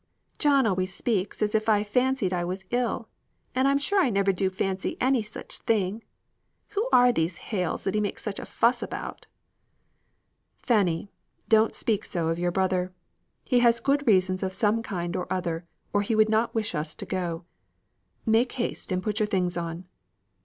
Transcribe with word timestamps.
"John 0.39 0.65
always 0.65 0.91
speaks 0.91 1.43
as 1.43 1.53
if 1.53 1.69
I 1.69 1.83
fancied 1.83 2.33
I 2.33 2.43
was 2.43 2.65
ill, 2.71 3.07
and 3.53 3.67
I 3.67 3.71
am 3.71 3.77
sure 3.77 4.01
I 4.01 4.09
never 4.09 4.33
do 4.33 4.49
fancy 4.49 4.97
any 4.99 5.21
such 5.21 5.59
thing. 5.59 6.01
Who 6.69 6.89
are 6.91 7.11
these 7.11 7.37
Hales 7.37 7.83
that 7.83 7.93
he 7.93 8.01
makes 8.01 8.23
such 8.23 8.39
a 8.39 8.47
fuss 8.47 8.81
about?" 8.81 9.27
"Fanny, 10.57 11.11
don't 11.47 11.75
speak 11.75 12.03
so 12.03 12.29
of 12.29 12.39
your 12.39 12.51
brother. 12.51 12.91
He 13.45 13.59
has 13.59 13.79
good 13.79 14.07
reasons 14.07 14.41
of 14.41 14.53
some 14.53 14.81
kind 14.81 15.15
or 15.15 15.31
other, 15.31 15.67
or 15.93 16.01
he 16.01 16.15
would 16.15 16.29
not 16.29 16.55
wish 16.55 16.73
us 16.73 16.95
to 16.95 17.05
go. 17.05 17.45
Make 18.25 18.53
haste 18.53 18.91
and 18.91 19.03
put 19.03 19.19
your 19.19 19.27
things 19.27 19.55
on." 19.55 19.85